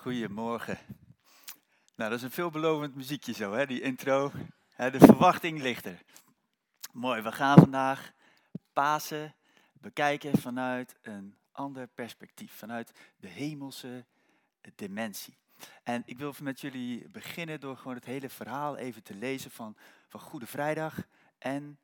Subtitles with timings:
[0.00, 0.78] Goedemorgen.
[1.94, 4.32] Nou, dat is een veelbelovend muziekje zo, hè, die intro.
[4.76, 6.02] De verwachting ligt er.
[6.92, 8.12] Mooi, we gaan vandaag
[8.72, 9.34] Pasen
[9.72, 14.06] bekijken vanuit een ander perspectief, vanuit de hemelse
[14.74, 15.38] dimensie.
[15.82, 19.76] En ik wil met jullie beginnen door gewoon het hele verhaal even te lezen van,
[20.08, 21.06] van Goede Vrijdag
[21.38, 21.78] en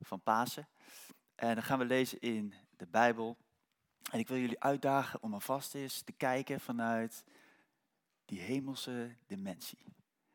[0.00, 0.68] van Pasen.
[1.34, 3.36] En dan gaan we lezen in de Bijbel.
[4.10, 7.24] En ik wil jullie uitdagen om alvast eens te kijken vanuit
[8.24, 9.84] die hemelse dimensie.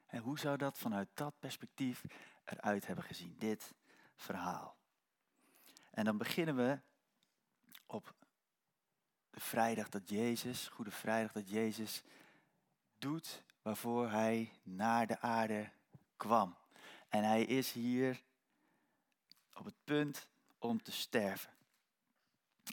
[0.05, 2.03] En hoe zou dat vanuit dat perspectief
[2.45, 3.73] eruit hebben gezien, dit
[4.16, 4.77] verhaal?
[5.91, 6.80] En dan beginnen we
[7.85, 8.16] op
[9.30, 12.04] de vrijdag dat Jezus, Goede Vrijdag dat Jezus
[12.98, 15.71] doet waarvoor hij naar de aarde
[16.18, 16.57] kwam.
[17.09, 18.21] En hij is hier
[19.54, 21.56] op het punt om te sterven.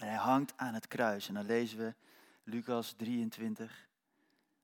[0.00, 1.28] En hij hangt aan het kruis.
[1.28, 1.94] En dan lezen we
[2.42, 3.88] Lucas 23.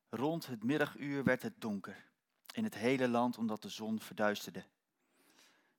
[0.08, 2.08] Rond het middaguur werd het donker
[2.52, 4.64] in het hele land omdat de zon verduisterde.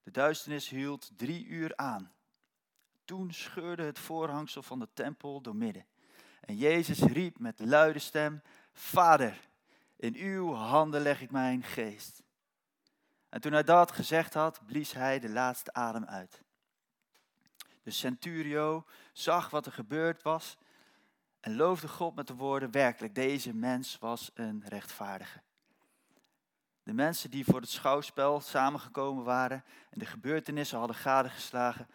[0.04, 2.12] De duisternis hield drie uur aan.
[3.06, 5.86] Toen scheurde het voorhangsel van de tempel doormidden.
[6.42, 8.42] En Jezus riep met luide stem:
[8.74, 9.50] Vader,
[9.96, 12.24] in uw handen leg ik mijn geest.
[13.30, 16.44] En toen hij dat gezegd had, blies hij de laatste adem uit.
[17.84, 20.58] De centurio zag wat er gebeurd was
[21.40, 25.42] en loofde God met de woorden, werkelijk, deze mens was een rechtvaardige.
[26.84, 31.88] De mensen die voor het schouwspel samengekomen waren en de gebeurtenissen hadden gadegeslagen,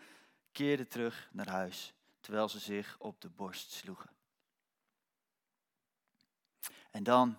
[0.52, 4.10] keerden terug naar huis, terwijl ze zich op de borst sloegen.
[6.90, 7.38] En dan,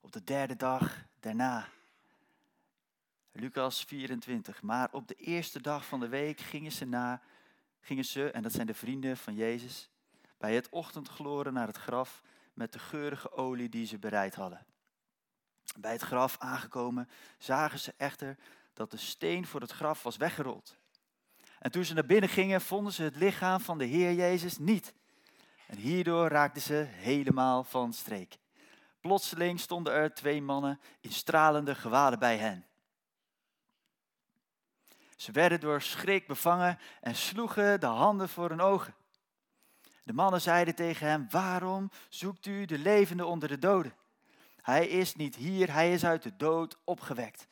[0.00, 1.68] op de derde dag daarna,
[3.32, 7.22] Lucas 24, maar op de eerste dag van de week gingen ze naar
[7.80, 9.90] gingen ze, en dat zijn de vrienden van Jezus,
[10.38, 12.22] bij het ochtendgloren naar het graf
[12.54, 14.66] met de geurige olie die ze bereid hadden.
[15.78, 18.36] Bij het graf aangekomen zagen ze echter
[18.72, 20.78] dat de steen voor het graf was weggerold.
[21.58, 24.94] En toen ze naar binnen gingen, vonden ze het lichaam van de Heer Jezus niet.
[25.66, 28.38] En hierdoor raakten ze helemaal van streek.
[29.00, 32.64] Plotseling stonden er twee mannen in stralende gewaden bij hen.
[35.20, 38.94] Ze werden door schrik bevangen en sloegen de handen voor hun ogen.
[40.02, 43.94] De mannen zeiden tegen hem, waarom zoekt u de levende onder de doden?
[44.62, 47.46] Hij is niet hier, hij is uit de dood opgewekt.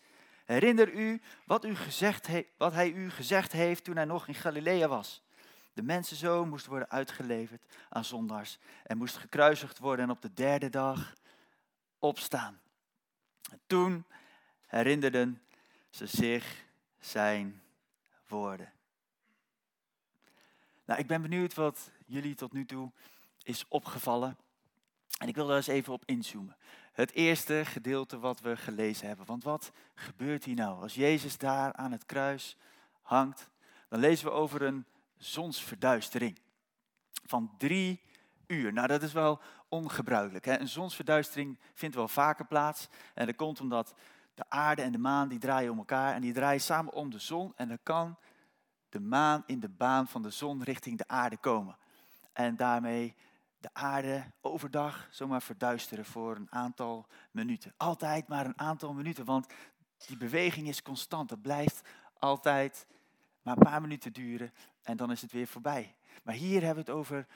[0.45, 4.89] Herinner u wat, u gezegd wat hij u gezegd heeft toen hij nog in Galilea
[4.89, 5.23] was.
[5.73, 10.69] De mensenzoon moest worden uitgeleverd aan zondaars en moest gekruisigd worden en op de derde
[10.69, 11.15] dag
[11.99, 12.61] opstaan.
[13.51, 14.05] En toen
[14.67, 15.43] herinnerden
[15.91, 16.67] ze zich
[16.99, 17.63] zijn
[18.29, 18.73] woorden.
[20.85, 22.91] Nou, ik ben benieuwd wat jullie tot nu toe
[23.43, 24.37] is opgevallen.
[25.19, 26.57] En ik wil daar eens even op inzoomen.
[26.93, 29.27] Het eerste gedeelte wat we gelezen hebben.
[29.27, 30.83] Want wat gebeurt hier nou?
[30.83, 32.57] Als Jezus daar aan het kruis
[33.03, 33.49] hangt,
[33.89, 34.85] dan lezen we over een
[35.17, 36.39] zonsverduistering
[37.25, 38.01] van drie
[38.47, 38.73] uur.
[38.73, 40.45] Nou, dat is wel ongebruikelijk.
[40.45, 40.59] Hè?
[40.59, 42.89] Een zonsverduistering vindt wel vaker plaats.
[43.15, 43.95] En dat komt omdat
[44.39, 47.19] de aarde en de maan die draaien om elkaar en die draaien samen om de
[47.19, 47.53] zon.
[47.57, 48.19] En dan kan
[48.89, 51.77] de maan in de baan van de zon richting de aarde komen.
[52.33, 53.15] En daarmee
[53.59, 57.75] de aarde overdag zomaar verduisteren voor een aantal minuten.
[57.77, 59.47] Altijd maar een aantal minuten, want
[60.07, 61.31] die beweging is constant.
[61.31, 61.89] Het blijft
[62.19, 62.87] altijd
[63.43, 65.97] maar een paar minuten duren en dan is het weer voorbij.
[66.25, 67.27] Maar hier hebben we het over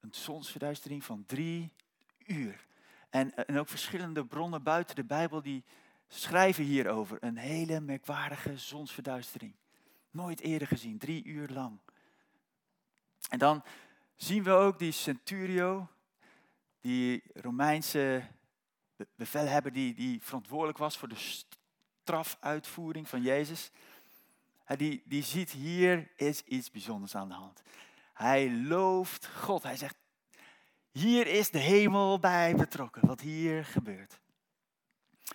[0.00, 1.72] een zonsverduistering van drie
[2.26, 2.66] uur.
[3.10, 5.64] En, en ook verschillende bronnen buiten de Bijbel die
[6.08, 7.16] schrijven hierover.
[7.20, 9.54] Een hele merkwaardige zonsverduistering.
[10.10, 11.78] Nooit eerder gezien, drie uur lang.
[13.28, 13.64] En dan
[14.14, 15.88] zien we ook die centurio,
[16.80, 18.28] die Romeinse
[19.14, 21.42] bevelhebber die, die verantwoordelijk was voor de
[22.02, 23.70] strafuitvoering van Jezus.
[24.76, 27.62] Die, die ziet hier is iets bijzonders aan de hand.
[28.12, 29.62] Hij looft God.
[29.62, 29.96] Hij zegt,
[30.90, 34.18] hier is de hemel bij betrokken, wat hier gebeurt.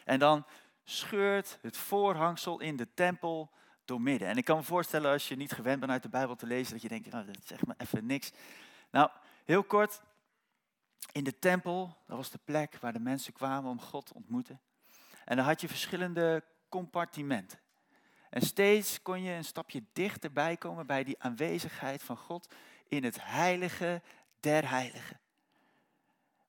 [0.03, 0.45] En dan
[0.83, 3.51] scheurt het voorhangsel in de tempel
[3.85, 4.27] doormidden.
[4.27, 6.73] En ik kan me voorstellen als je niet gewend bent uit de Bijbel te lezen,
[6.73, 8.31] dat je denkt, nou, dat zegt me even niks.
[8.91, 9.09] Nou,
[9.45, 10.01] heel kort,
[11.11, 14.59] in de tempel, dat was de plek waar de mensen kwamen om God te ontmoeten.
[15.25, 17.59] En dan had je verschillende compartimenten.
[18.29, 22.53] En steeds kon je een stapje dichterbij komen bij die aanwezigheid van God
[22.87, 24.01] in het heilige
[24.39, 25.19] der heiligen.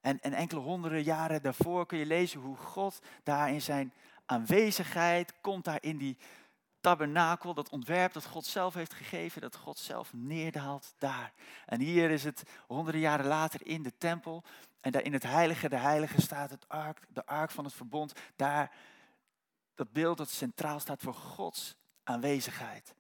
[0.01, 3.93] En, en enkele honderden jaren daarvoor kun je lezen hoe God daar in zijn
[4.33, 6.19] aanwezigheid komt daar in die
[6.81, 11.33] tabernakel, dat ontwerp dat God zelf heeft gegeven, dat God zelf neerdaalt daar.
[11.67, 14.43] En hier is het honderden jaren later in de tempel.
[14.81, 18.13] En daar in het heilige de heilige staat het ark, de ark van het verbond.
[18.37, 18.71] Daar
[19.75, 22.95] dat beeld dat centraal staat voor Gods aanwezigheid.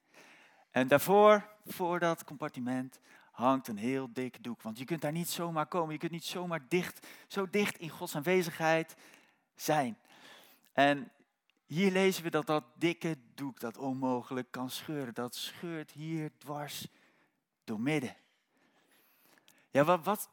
[0.70, 3.00] En daarvoor, voor dat compartiment,
[3.32, 4.62] hangt een heel dik doek.
[4.62, 5.92] Want je kunt daar niet zomaar komen.
[5.92, 8.94] Je kunt niet zomaar dicht, zo dicht in Gods aanwezigheid
[9.54, 9.98] zijn.
[10.72, 11.10] En
[11.72, 15.14] hier lezen we dat dat dikke doek dat onmogelijk kan scheuren.
[15.14, 16.86] Dat scheurt hier dwars
[17.64, 18.16] door midden.
[19.70, 20.28] Ja, wat, wat,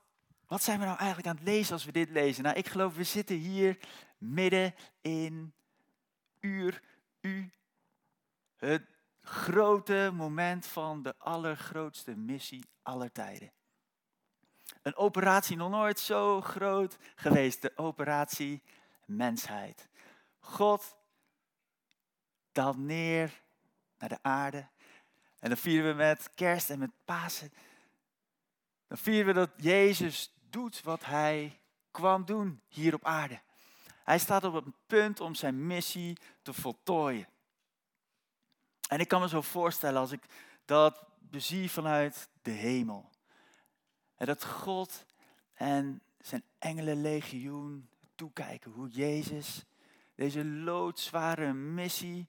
[0.48, 2.44] wat zijn we nou eigenlijk aan het lezen als we dit lezen?
[2.44, 3.78] Nou, ik geloof, we zitten hier
[4.18, 5.54] midden in
[6.40, 6.82] uur
[7.22, 7.52] U.
[8.58, 8.84] Het
[9.22, 13.52] grote moment van de allergrootste missie aller tijden.
[14.82, 18.62] Een operatie nog nooit zo groot geweest, de operatie
[19.06, 19.88] mensheid.
[20.40, 20.98] God
[22.60, 23.42] daalt neer
[23.98, 24.68] naar de aarde.
[25.40, 27.54] En dan vieren we met kerst en met Pasen.
[28.88, 31.60] Dan vieren we dat Jezus doet wat hij
[31.92, 33.40] kwam doen hier op aarde.
[34.04, 37.28] Hij staat op het punt om zijn missie te voltooien.
[38.88, 40.24] En ik kan me zo voorstellen als ik
[40.66, 43.10] dat bezie vanuit de hemel.
[44.16, 45.06] En dat God
[45.54, 49.66] en zijn engelenlegioen toekijken hoe Jezus
[50.16, 52.28] deze loodzware missie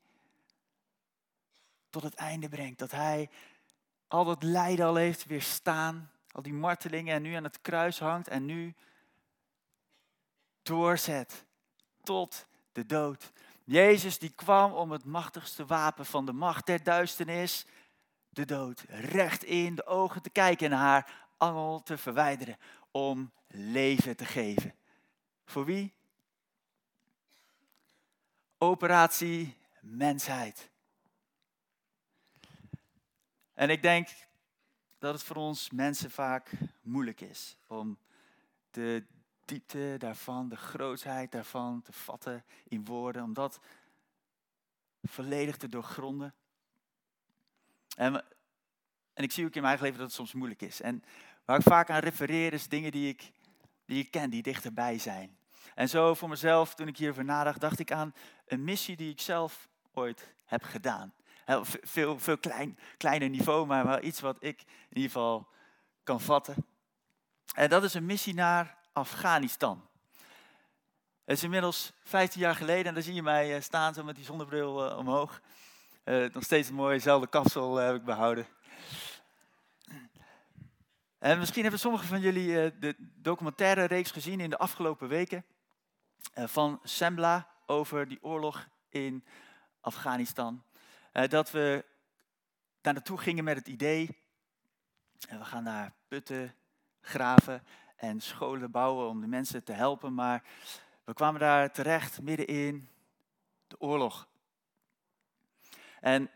[1.90, 2.78] tot het einde brengt.
[2.78, 3.30] Dat hij
[4.08, 8.28] al dat lijden al heeft weerstaan, al die martelingen en nu aan het kruis hangt
[8.28, 8.74] en nu
[10.62, 11.44] doorzet
[12.02, 13.32] tot de dood.
[13.64, 17.66] Jezus die kwam om het machtigste wapen van de macht der duisternis,
[18.28, 22.56] de dood, recht in de ogen te kijken en haar angel te verwijderen
[22.90, 24.74] om leven te geven.
[25.44, 25.92] Voor wie?
[28.58, 30.69] Operatie mensheid.
[33.60, 34.08] En ik denk
[34.98, 36.50] dat het voor ons mensen vaak
[36.82, 37.98] moeilijk is om
[38.70, 39.06] de
[39.44, 43.60] diepte daarvan, de grootheid daarvan te vatten in woorden, om dat
[45.02, 46.34] volledig te doorgronden.
[47.96, 48.24] En,
[49.14, 50.80] en ik zie ook in mijn eigen leven dat het soms moeilijk is.
[50.80, 51.04] En
[51.44, 53.30] waar ik vaak aan refereer is dingen die ik,
[53.84, 55.38] die ik ken, die dichterbij zijn.
[55.74, 58.14] En zo voor mezelf, toen ik hierover nadacht, dacht ik aan
[58.46, 61.14] een missie die ik zelf ooit heb gedaan.
[61.50, 65.48] Heel, veel, veel klein, kleiner niveau, maar wel iets wat ik in ieder geval
[66.02, 66.66] kan vatten.
[67.54, 69.88] En dat is een missie naar Afghanistan.
[71.24, 74.16] Het is inmiddels 15 jaar geleden en daar zie je mij eh, staan zo met
[74.16, 75.40] die zonnebril uh, omhoog.
[76.04, 78.46] Uh, nog steeds een mooie, dezelfde kapsel heb ik behouden.
[81.18, 85.44] En misschien hebben sommigen van jullie de documentaire reeks gezien in de afgelopen weken
[86.34, 89.24] van Sembla over die oorlog in
[89.80, 90.62] Afghanistan.
[91.12, 91.84] Dat we
[92.80, 94.18] daar naartoe gingen met het idee,
[95.28, 96.54] we gaan daar putten
[97.00, 97.64] graven
[97.96, 100.14] en scholen bouwen om de mensen te helpen.
[100.14, 100.42] Maar
[101.04, 102.88] we kwamen daar terecht midden in
[103.66, 104.28] de oorlog.
[106.00, 106.30] En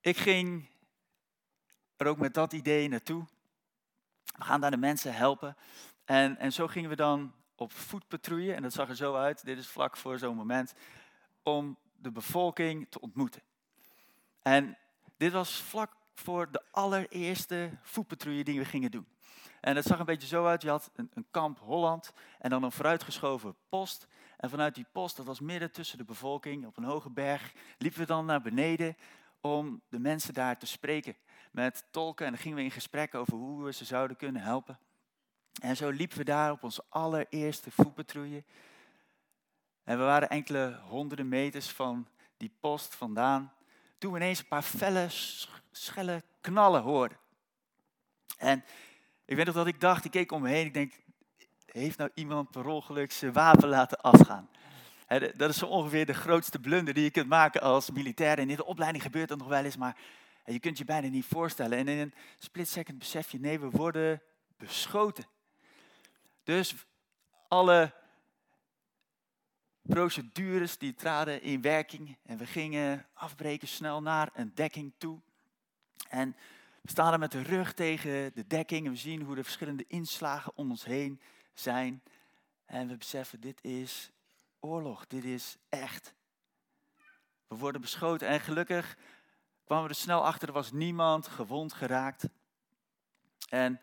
[0.00, 0.68] ik ging
[1.96, 3.24] er ook met dat idee naartoe.
[4.24, 5.56] We gaan daar de mensen helpen.
[6.04, 8.54] En, en zo gingen we dan op voetpatrouille.
[8.54, 9.44] En dat zag er zo uit.
[9.44, 10.74] Dit is vlak voor zo'n moment.
[11.42, 13.42] Om de bevolking te ontmoeten.
[14.42, 14.78] En
[15.16, 19.06] dit was vlak voor de allereerste voetpatrouille die we gingen doen.
[19.60, 20.62] En het zag een beetje zo uit.
[20.62, 24.06] Je had een, een, kamp Holland en dan een vooruitgeschoven post.
[24.36, 28.00] En vanuit die post, dat was midden tussen de bevolking op een hoge berg, liepen
[28.00, 28.96] we dan naar beneden
[29.40, 31.16] om de mensen daar te spreken
[31.50, 32.26] met tolken.
[32.26, 34.78] En dan gingen we in gesprek over hoe we ze zouden kunnen helpen.
[35.60, 38.44] En zo liepen we daar op onze allereerste voetpatrouille.
[39.84, 43.52] En we waren enkele honderden meters van die post vandaan.
[43.98, 45.06] Toen we ineens een paar felle
[45.70, 47.14] schelle knallen hoorde.
[48.38, 48.64] En
[49.24, 50.92] ik weet nog dat ik dacht, ik keek om me heen, ik denk,
[51.66, 54.48] heeft nou iemand per ongeluk zijn wapen laten afgaan?
[55.36, 58.38] dat is zo ongeveer de grootste blunder die je kunt maken als militair.
[58.38, 59.96] En in de opleiding gebeurt dat nog wel eens, maar
[60.44, 61.78] je kunt je bijna niet voorstellen.
[61.78, 64.22] En in een split second besef je, nee, we worden
[64.56, 65.24] beschoten.
[66.44, 66.74] Dus
[67.48, 67.94] alle
[69.94, 75.20] procedures die traden in werking en we gingen afbreken snel naar een dekking toe.
[76.08, 76.36] En
[76.80, 79.84] we staan er met de rug tegen de dekking en we zien hoe de verschillende
[79.88, 81.20] inslagen om ons heen
[81.54, 82.02] zijn.
[82.66, 84.10] En we beseffen, dit is
[84.60, 86.14] oorlog, dit is echt.
[87.46, 88.96] We worden beschoten en gelukkig
[89.64, 92.28] kwamen we er snel achter, er was niemand gewond geraakt.
[93.48, 93.80] En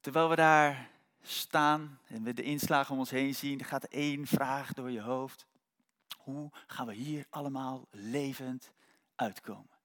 [0.00, 0.94] terwijl we daar
[1.26, 5.46] staan en we de inslagen om ons heen zien, gaat één vraag door je hoofd.
[6.16, 8.72] Hoe gaan we hier allemaal levend
[9.14, 9.76] uitkomen?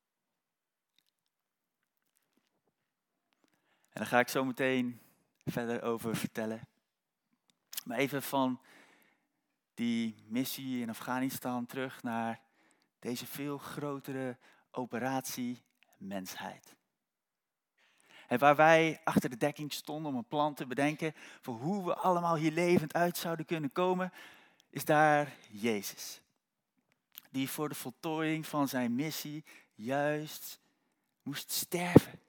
[3.89, 5.01] En daar ga ik zo meteen
[5.45, 6.61] verder over vertellen.
[7.83, 8.61] Maar even van
[9.73, 12.41] die missie in Afghanistan terug naar
[12.99, 14.37] deze veel grotere
[14.71, 15.61] operatie
[15.97, 16.75] mensheid.
[18.31, 21.95] En waar wij achter de dekking stonden om een plan te bedenken voor hoe we
[21.95, 24.13] allemaal hier levend uit zouden kunnen komen,
[24.69, 26.21] is daar Jezus.
[27.29, 29.43] Die voor de voltooiing van zijn missie
[29.75, 30.59] juist
[31.23, 32.19] moest sterven.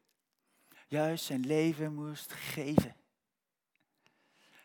[0.88, 2.96] Juist zijn leven moest geven.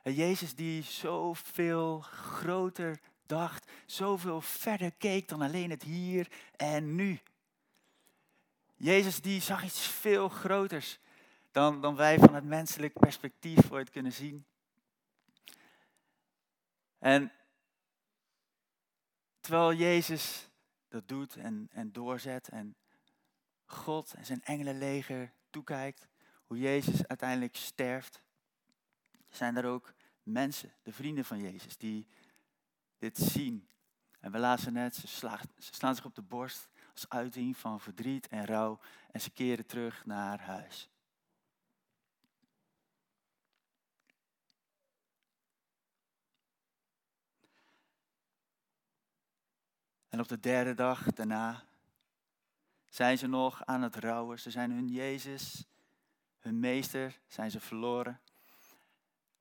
[0.02, 7.20] En Jezus die zoveel groter dacht, zoveel verder keek dan alleen het hier en nu.
[8.76, 11.00] Jezus die zag iets veel groters
[11.58, 14.46] dan, dan wij van het menselijk perspectief ooit kunnen zien.
[16.98, 17.32] En
[19.40, 20.50] terwijl Jezus
[20.88, 22.76] dat doet en, en doorzet en
[23.66, 26.08] God en zijn engelenleger toekijkt,
[26.46, 28.22] hoe Jezus uiteindelijk sterft,
[29.30, 32.08] zijn er ook mensen, de vrienden van Jezus, die
[32.98, 33.68] dit zien.
[34.20, 35.08] En we lazen net, ze,
[35.58, 38.80] ze slaan zich op de borst als uiting van verdriet en rouw
[39.12, 40.90] en ze keren terug naar huis.
[50.18, 51.64] En op de derde dag daarna
[52.86, 54.40] zijn ze nog aan het rouwen.
[54.40, 55.66] Ze zijn hun Jezus,
[56.40, 58.22] hun meester, zijn ze verloren.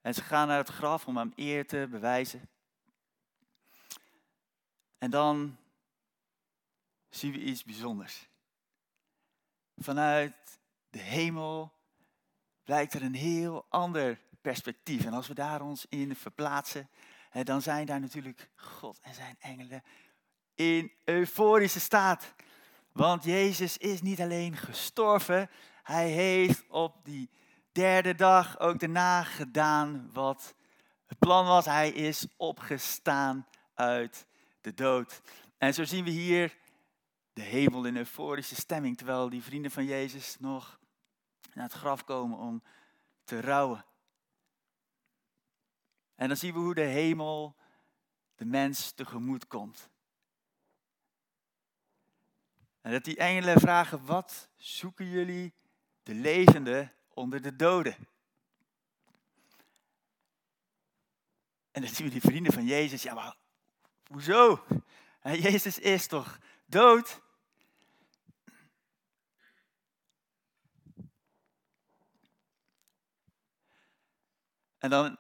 [0.01, 2.49] En ze gaan naar het graf om hem eer te bewijzen.
[4.99, 5.57] En dan
[7.09, 8.29] zien we iets bijzonders.
[9.77, 10.59] Vanuit
[10.91, 11.73] de hemel
[12.65, 15.05] blijkt er een heel ander perspectief.
[15.05, 16.89] En als we daar ons in verplaatsen,
[17.43, 19.83] dan zijn daar natuurlijk God en zijn engelen
[20.57, 22.35] in euforische staat.
[22.93, 25.51] Want Jezus is niet alleen gestorven,
[25.83, 27.31] hij heeft op die
[27.73, 30.55] derde dag ook daarna gedaan wat
[31.07, 31.65] het plan was.
[31.65, 34.27] Hij is opgestaan uit
[34.61, 35.21] de dood.
[35.59, 36.57] En zo zien we hier
[37.33, 40.79] de hemel in euforische stemming, terwijl die vrienden van Jezus nog
[41.53, 42.63] naar het graf komen om
[43.25, 43.85] te rouwen.
[46.15, 47.57] En dan zien we hoe de hemel
[48.35, 49.91] de mens tegemoet komt.
[52.87, 55.55] En dat die engelen vragen, wat zoeken jullie
[56.03, 57.97] de levenden onder de doden?
[61.71, 63.37] En dan zien we die vrienden van Jezus, ja maar
[64.07, 64.65] hoezo?
[65.23, 67.21] Jezus is toch dood?
[74.79, 75.19] En dan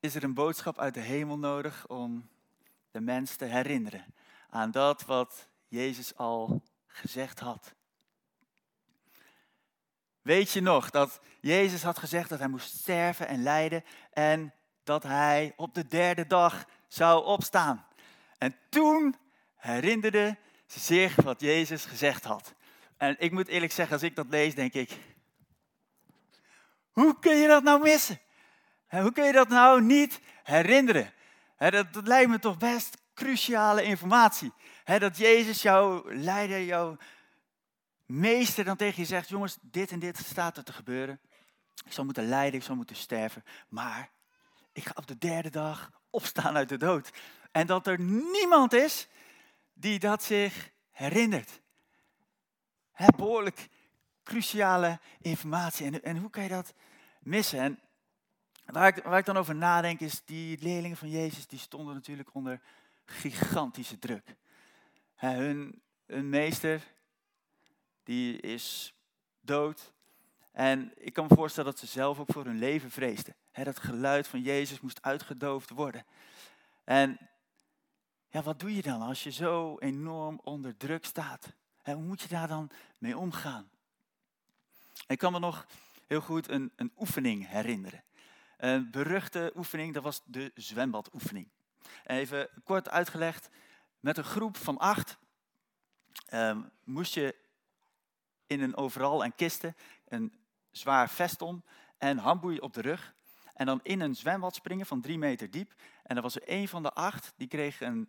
[0.00, 2.28] is er een boodschap uit de hemel nodig om
[2.90, 4.14] de mens te herinneren
[4.50, 7.74] aan dat wat Jezus al gezegd had.
[10.22, 14.54] Weet je nog dat Jezus had gezegd dat hij moest sterven en lijden en
[14.84, 17.86] dat hij op de derde dag zou opstaan?
[18.38, 19.16] En toen
[19.54, 22.54] herinnerde ze zich wat Jezus gezegd had.
[22.96, 24.98] En ik moet eerlijk zeggen, als ik dat lees, denk ik,
[26.92, 28.20] hoe kun je dat nou missen?
[28.88, 31.12] Hoe kun je dat nou niet herinneren?
[31.58, 34.52] Dat, dat lijkt me toch best cruciale informatie.
[34.84, 36.96] Dat Jezus, jouw leider, jouw
[38.06, 41.20] meester, dan tegen je zegt: Jongens, dit en dit staat er te gebeuren.
[41.84, 43.44] Ik zal moeten lijden, ik zal moeten sterven.
[43.68, 44.10] Maar
[44.72, 47.10] ik ga op de derde dag opstaan uit de dood.
[47.52, 49.08] En dat er niemand is
[49.72, 51.60] die dat zich herinnert.
[52.92, 53.68] He, behoorlijk
[54.22, 55.86] cruciale informatie.
[55.86, 56.74] En, en hoe kan je dat
[57.20, 57.58] missen?
[57.58, 57.80] En
[58.64, 62.34] waar ik, waar ik dan over nadenk is, die leerlingen van Jezus, die stonden natuurlijk
[62.34, 62.60] onder
[63.04, 64.36] gigantische druk.
[65.14, 66.82] Hun, meester,
[68.02, 68.94] die is
[69.40, 69.92] dood.
[70.52, 73.34] En ik kan me voorstellen dat ze zelf ook voor hun leven vreesden.
[73.52, 76.04] dat geluid van Jezus moest uitgedoofd worden.
[76.84, 77.18] En
[78.28, 81.54] ja, wat doe je dan als je zo enorm onder druk staat?
[81.82, 83.70] hoe moet je daar dan mee omgaan?
[85.06, 85.66] Ik kan me nog
[86.06, 88.04] heel goed een, een oefening herinneren.
[88.56, 91.48] Een beruchte oefening, dat was de zwembadoefening.
[92.04, 93.48] Even kort uitgelegd,
[94.04, 95.18] met een groep van acht
[96.32, 97.36] um, moest je
[98.46, 99.76] in een overal en kisten
[100.08, 100.32] een
[100.70, 101.64] zwaar vest om
[101.98, 103.14] en handboeien op de rug.
[103.54, 105.74] En dan in een zwembad springen van drie meter diep.
[106.02, 108.08] En er was er één van de acht, die kreeg een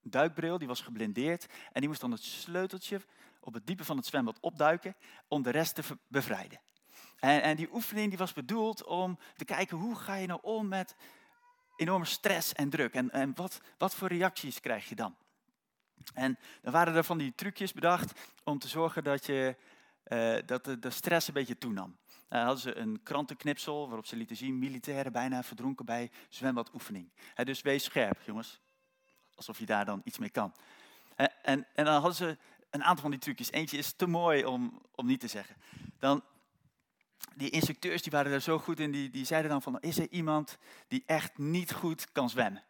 [0.00, 1.46] duikbril, die was geblindeerd.
[1.72, 3.00] En die moest dan het sleuteltje
[3.40, 4.96] op het diepe van het zwembad opduiken
[5.28, 6.60] om de rest te bevrijden.
[7.18, 10.68] En, en die oefening die was bedoeld om te kijken hoe ga je nou om
[10.68, 10.96] met
[11.76, 12.94] enorme stress en druk.
[12.94, 15.16] En, en wat, wat voor reacties krijg je dan?
[16.14, 18.12] En dan waren er van die trucjes bedacht
[18.44, 19.56] om te zorgen dat, je,
[20.08, 21.96] uh, dat de, de, stress een beetje toenam.
[22.28, 27.10] Uh, hadden ze een krantenknipsel waarop ze lieten zien militairen bijna verdronken bij zwembadoefening.
[27.36, 28.60] Uh, dus wees scherp, jongens.
[29.34, 30.54] Alsof je daar dan iets mee kan.
[31.16, 32.38] Uh, en, en dan hadden ze
[32.70, 33.52] een aantal van die trucjes.
[33.52, 35.56] Eentje is te mooi om, om niet te zeggen.
[35.98, 36.22] Dan,
[37.34, 40.10] die instructeurs die waren er zo goed in, die, die zeiden dan van, is er
[40.10, 42.62] iemand die echt niet goed kan zwemmen?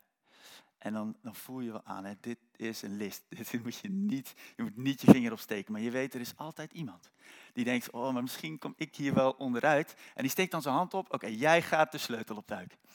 [0.78, 3.23] En dan, dan voel je wel aan, hè, dit is een list.
[3.28, 5.73] Dit moet je, niet, je moet niet je vinger opsteken.
[5.73, 7.11] Maar je weet, er is altijd iemand
[7.52, 9.94] die denkt, oh, maar misschien kom ik hier wel onderuit.
[10.14, 12.78] En die steekt dan zijn hand op, oké, jij gaat de sleutel opduiken.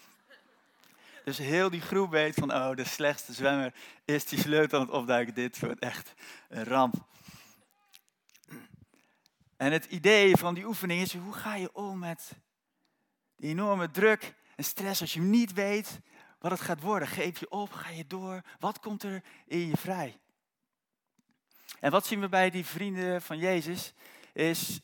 [1.24, 3.74] Dus heel die groep weet van, oh, de slechtste zwemmer
[4.06, 5.34] is die sleutel aan het opduiken.
[5.34, 6.14] Dit wordt echt
[6.50, 6.96] een ramp.
[9.58, 12.32] En het idee van die oefening is, hoe ga je om met
[13.36, 16.00] die enorme druk en stress als je niet weet
[16.40, 17.08] wat het gaat worden?
[17.08, 18.42] Geef je op, ga je door?
[18.60, 20.20] Wat komt er in je vrij?
[21.80, 23.94] En wat zien we bij die vrienden van Jezus?
[24.34, 24.80] Is,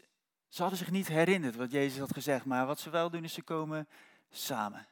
[0.48, 3.34] ze hadden zich niet herinnerd wat Jezus had gezegd, maar wat ze wel doen is
[3.34, 3.88] ze komen
[4.30, 4.88] samen.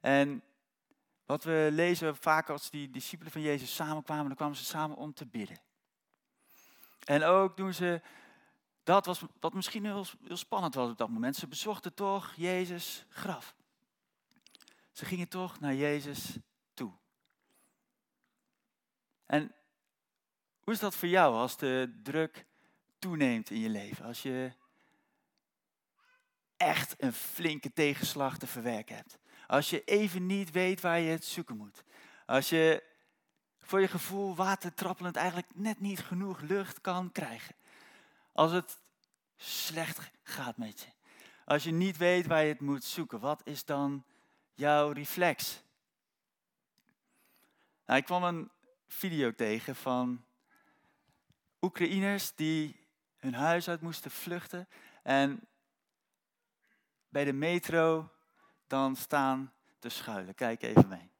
[0.00, 0.42] En
[1.26, 5.14] wat we lezen vaak als die discipelen van Jezus samenkwamen, dan kwamen ze samen om
[5.14, 5.60] te bidden.
[7.04, 8.00] En ook doen ze
[8.90, 11.36] dat was, wat misschien heel, heel spannend was op dat moment.
[11.36, 13.54] Ze bezochten toch Jezus graf.
[14.92, 16.36] Ze gingen toch naar Jezus
[16.74, 16.92] toe.
[19.26, 19.54] En
[20.60, 22.46] hoe is dat voor jou als de druk
[22.98, 24.04] toeneemt in je leven?
[24.04, 24.52] Als je
[26.56, 29.18] echt een flinke tegenslag te verwerken hebt.
[29.46, 31.84] Als je even niet weet waar je het zoeken moet.
[32.26, 32.82] Als je
[33.60, 37.54] voor je gevoel watertrappelend eigenlijk net niet genoeg lucht kan krijgen.
[38.40, 38.80] Als het
[39.36, 40.86] slecht gaat met je.
[41.44, 44.04] Als je niet weet waar je het moet zoeken, wat is dan
[44.54, 45.62] jouw reflex?
[47.86, 48.50] Nou, ik kwam een
[48.86, 50.24] video tegen van
[51.60, 54.68] Oekraïners die hun huis uit moesten vluchten
[55.02, 55.48] en
[57.08, 58.10] bij de metro
[58.66, 60.34] dan staan te schuilen.
[60.34, 61.10] Kijk even mee.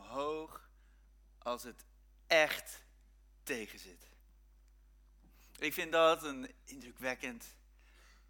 [0.00, 0.70] Omhoog
[1.38, 1.84] als het
[2.26, 2.84] echt
[3.42, 4.08] tegenzit.
[5.58, 7.54] Ik vind dat een indrukwekkend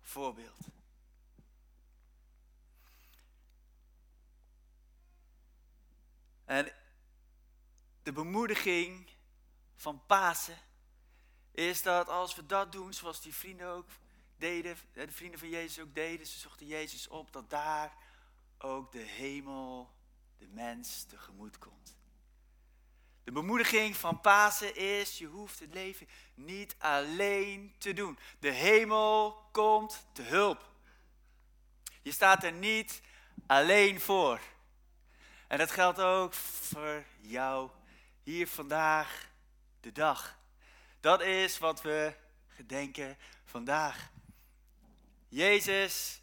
[0.01, 0.59] voorbeeld.
[6.45, 6.73] En
[8.03, 9.11] de bemoediging
[9.75, 10.59] van Pasen
[11.51, 13.89] is dat als we dat doen, zoals die vrienden ook
[14.37, 17.97] deden, de vrienden van Jezus ook deden, ze zochten Jezus op, dat daar
[18.59, 19.96] ook de hemel
[20.39, 21.97] de mens tegemoet komt.
[23.25, 28.19] De bemoediging van Pasen is, je hoeft het leven niet alleen te doen.
[28.39, 30.71] De hemel komt te hulp.
[32.03, 33.03] Je staat er niet
[33.47, 34.41] alleen voor.
[35.47, 37.71] En dat geldt ook voor jou
[38.23, 39.29] hier vandaag
[39.81, 40.39] de dag.
[41.01, 42.15] Dat is wat we
[42.49, 44.11] gedenken vandaag.
[45.29, 46.21] Jezus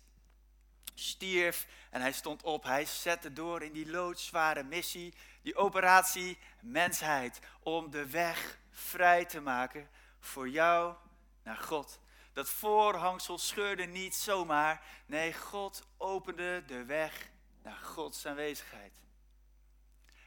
[1.90, 2.64] en hij stond op.
[2.64, 9.42] Hij zette door in die loodzware missie, die operatie mensheid, om de weg vrij te
[9.42, 10.96] maken voor jou
[11.44, 12.00] naar God.
[12.34, 14.82] Dat voorhangsel scheurde niet zomaar.
[15.06, 17.30] Nee, God opende de weg
[17.62, 19.02] naar Gods aanwezigheid.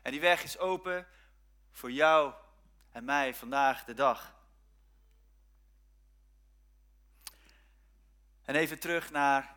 [0.02, 1.06] En die weg is open
[1.70, 2.34] voor jou
[2.92, 4.34] en mij vandaag de dag.
[8.44, 9.55] En even terug naar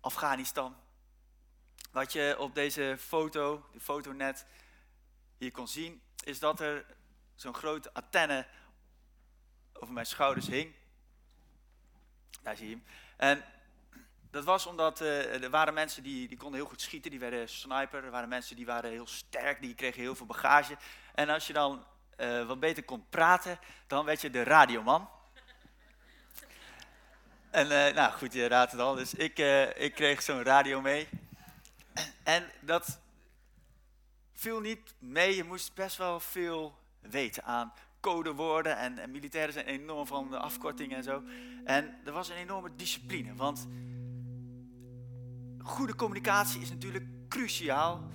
[0.00, 0.76] Afghanistan.
[1.90, 4.46] Wat je op deze foto, de foto net,
[5.36, 6.86] hier kon zien, is dat er
[7.34, 8.46] zo'n grote antenne
[9.72, 10.74] over mijn schouders hing.
[12.42, 12.84] Daar zie je hem.
[13.16, 13.44] En
[14.30, 17.48] dat was omdat uh, er waren mensen die, die konden heel goed schieten, die werden
[17.48, 18.04] sniper.
[18.04, 20.76] Er waren mensen die waren heel sterk, die kregen heel veel bagage.
[21.14, 21.86] En als je dan
[22.16, 25.08] uh, wat beter kon praten, dan werd je de radioman.
[27.50, 28.94] En uh, nou goed, je raadt het al.
[28.94, 29.38] Dus ik,
[29.76, 31.08] ik kreeg zo'n radio mee.
[32.22, 33.00] En dat
[34.32, 35.36] viel niet mee.
[35.36, 40.38] Je moest best wel veel weten aan codewoorden en, en militairen zijn enorm van de
[40.38, 41.22] afkortingen en zo.
[41.64, 43.66] En er was een enorme discipline, want
[45.62, 48.10] goede communicatie is natuurlijk cruciaal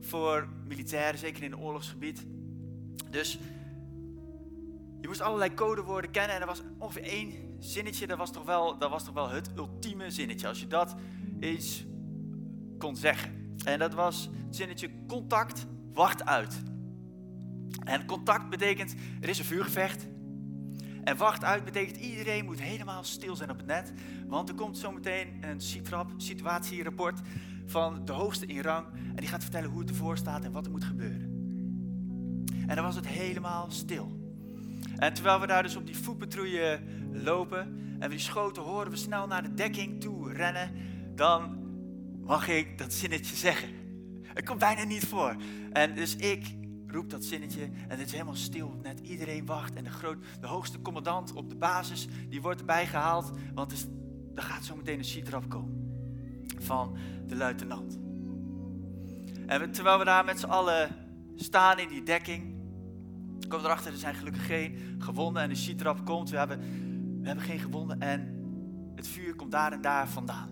[0.00, 2.26] voor militairen, zeker in een oorlogsgebied.
[3.10, 3.38] Dus
[5.04, 8.78] je moest allerlei codewoorden kennen en er was ongeveer één zinnetje, dat was toch wel,
[8.78, 10.48] dat was toch wel het ultieme zinnetje.
[10.48, 10.94] Als je dat
[11.40, 11.84] eens
[12.78, 13.56] kon zeggen.
[13.64, 16.62] En dat was het zinnetje contact, wacht uit.
[17.84, 20.06] En contact betekent, er is een vuurgevecht.
[21.02, 23.92] En wacht uit betekent, iedereen moet helemaal stil zijn op het net.
[24.26, 27.20] Want er komt zometeen een CITRAP, situatierapport,
[27.66, 28.86] van de hoogste in rang.
[28.92, 31.32] En die gaat vertellen hoe het ervoor staat en wat er moet gebeuren.
[32.66, 34.23] En dan was het helemaal stil.
[34.96, 36.80] En terwijl we daar dus op die voetpatrouille
[37.12, 37.58] lopen
[37.98, 40.70] en we die schoten horen, we snel naar de dekking toe rennen,
[41.14, 41.58] dan
[42.20, 43.68] mag ik dat zinnetje zeggen.
[44.22, 45.36] Het komt bijna niet voor.
[45.72, 48.78] En dus ik roep dat zinnetje en het is helemaal stil.
[48.82, 52.86] Net iedereen wacht en de, groot, de hoogste commandant op de basis, die wordt erbij
[52.86, 53.88] gehaald, want
[54.34, 55.82] er gaat zo meteen een sheetrap komen
[56.58, 57.98] van de luitenant.
[59.46, 60.88] En terwijl we daar met z'n allen
[61.34, 62.54] staan in die dekking,
[63.48, 66.30] komen we erachter, er zijn gelukkig geen gewonden en de sheetrap komt.
[66.30, 66.58] We hebben,
[67.20, 68.42] we hebben geen gewonden en
[68.94, 70.50] het vuur komt daar en daar vandaan.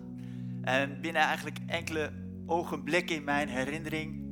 [0.61, 2.11] En binnen eigenlijk enkele
[2.45, 4.23] ogenblikken in mijn herinnering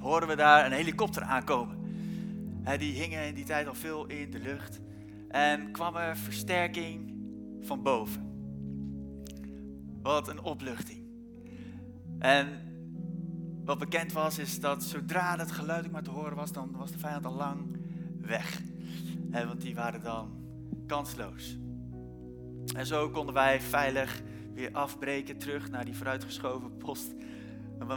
[0.00, 1.78] horen we daar een helikopter aankomen.
[2.78, 4.80] die hingen in die tijd al veel in de lucht.
[5.28, 7.14] En kwam er versterking
[7.60, 8.32] van boven.
[10.02, 11.04] Wat een opluchting.
[12.18, 12.73] En
[13.64, 16.92] wat bekend was, is dat zodra dat geluid ook maar te horen was, dan was
[16.92, 17.76] de vijand al lang
[18.20, 18.62] weg.
[19.30, 20.30] want die waren dan
[20.86, 21.58] kansloos.
[22.76, 24.22] En zo konden wij veilig
[24.54, 27.14] weer afbreken terug naar die vooruitgeschoven post.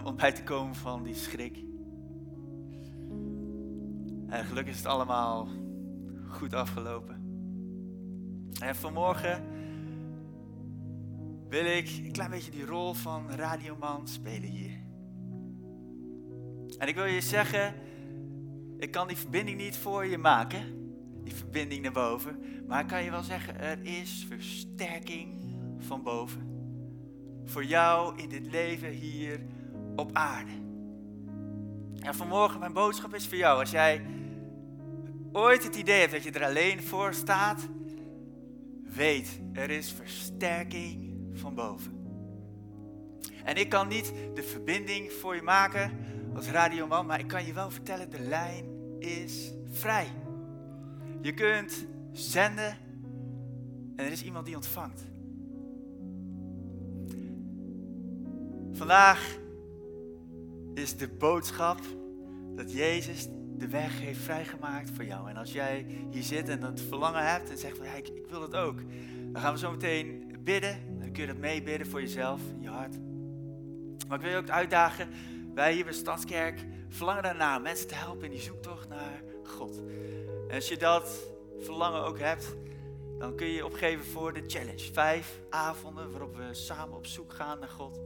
[0.04, 1.58] Om bij te komen van die schrik.
[4.28, 5.48] En gelukkig is het allemaal
[6.28, 7.16] goed afgelopen.
[8.60, 9.44] En vanmorgen
[11.50, 14.87] wil ik een klein beetje die rol van radioman spelen hier.
[16.78, 17.76] En ik wil je zeggen,
[18.78, 20.92] ik kan die verbinding niet voor je maken,
[21.24, 22.40] die verbinding naar boven.
[22.68, 25.40] Maar ik kan je wel zeggen, er is versterking
[25.80, 26.56] van boven.
[27.46, 29.40] Voor jou in dit leven hier
[29.96, 30.52] op aarde.
[32.00, 33.60] En vanmorgen, mijn boodschap is voor jou.
[33.60, 34.06] Als jij
[35.32, 37.68] ooit het idee hebt dat je er alleen voor staat,
[38.84, 41.96] weet, er is versterking van boven.
[43.44, 45.92] En ik kan niet de verbinding voor je maken
[46.38, 48.66] als radioman, maar ik kan je wel vertellen, de lijn
[49.00, 50.08] is vrij.
[51.22, 52.78] Je kunt zenden
[53.96, 55.06] en er is iemand die ontvangt.
[58.72, 59.38] Vandaag
[60.74, 61.80] is de boodschap
[62.56, 65.30] dat Jezus de weg heeft vrijgemaakt voor jou.
[65.30, 68.40] En als jij hier zit en dat verlangen hebt en zegt van ik, ik wil
[68.40, 68.80] dat ook,
[69.32, 71.00] dan gaan we zo meteen bidden.
[71.00, 72.98] Dan kun je dat meebidden voor jezelf, in je hart.
[74.08, 75.10] Maar ik wil je ook uitdagen,
[75.58, 79.82] wij hier bij Stadskerk verlangen daarna mensen te helpen in die zoektocht naar God.
[80.48, 82.56] En als je dat verlangen ook hebt,
[83.20, 84.94] dan kun je je opgeven voor de challenge.
[84.94, 88.00] Vijf avonden waarop we samen op zoek gaan naar God.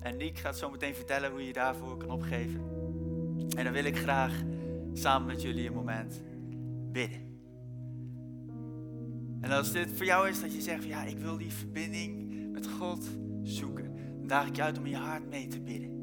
[0.00, 2.60] En Nick gaat zo meteen vertellen hoe je daarvoor kan opgeven.
[3.56, 4.42] En dan wil ik graag
[4.92, 6.22] samen met jullie een moment
[6.92, 7.40] bidden.
[9.40, 12.68] En als dit voor jou is dat je zegt ja, ik wil die verbinding met
[12.68, 13.06] God
[13.42, 15.97] zoeken, dan daag ik je uit om in je hart mee te bidden.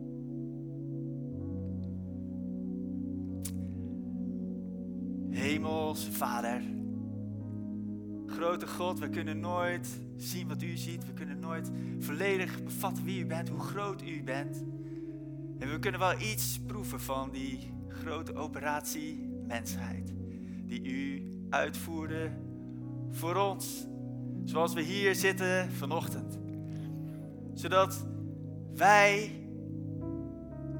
[6.03, 6.61] Vader,
[8.27, 11.05] grote God, we kunnen nooit zien wat u ziet.
[11.05, 14.63] We kunnen nooit volledig bevatten wie u bent, hoe groot u bent.
[15.59, 20.13] En we kunnen wel iets proeven van die grote operatie mensheid.
[20.65, 22.31] Die u uitvoerde
[23.11, 23.87] voor ons.
[24.43, 26.39] Zoals we hier zitten vanochtend.
[27.53, 28.05] Zodat
[28.75, 29.31] wij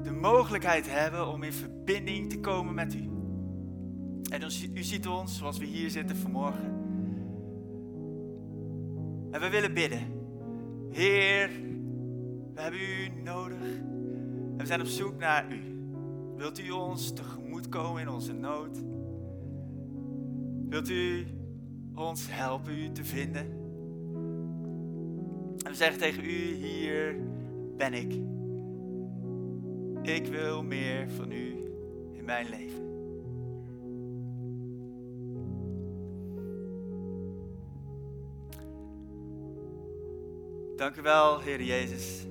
[0.02, 3.15] de mogelijkheid hebben om in verbinding te komen met u.
[4.36, 4.42] En
[4.74, 6.64] u ziet ons zoals we hier zitten vanmorgen.
[9.30, 10.00] En we willen bidden.
[10.90, 11.50] Heer,
[12.54, 13.58] we hebben u nodig.
[13.60, 15.60] En we zijn op zoek naar u.
[16.36, 18.78] Wilt u ons tegemoet komen in onze nood?
[20.68, 21.26] Wilt u
[21.94, 23.42] ons helpen u te vinden?
[25.64, 27.16] En we zeggen tegen u, hier
[27.76, 28.12] ben ik.
[30.02, 31.56] Ik wil meer van u
[32.12, 32.85] in mijn leven.
[40.76, 42.26] Dank u wel, Heer Jezus,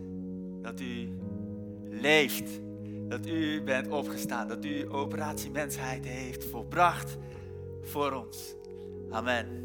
[0.62, 1.10] dat u
[1.90, 2.62] leeft.
[3.08, 4.48] Dat u bent opgestaan.
[4.48, 7.18] Dat u operatie mensheid heeft volbracht
[7.82, 8.56] voor ons.
[9.10, 9.65] Amen.